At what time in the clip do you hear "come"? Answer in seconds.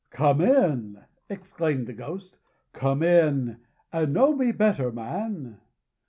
0.09-0.41, 2.73-3.03